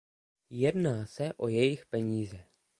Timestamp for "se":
1.05-1.33